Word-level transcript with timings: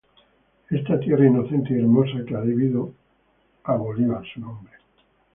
Esta 0.71 0.99
tierra 0.99 1.27
inocente 1.27 1.73
y 1.75 1.79
hermosa, 1.79 2.25
que 2.27 2.35
a 2.35 2.39
debido 2.41 2.91
a 3.65 3.75
Bolívar 3.75 4.23
su 4.33 4.39
nombre, 4.39 4.71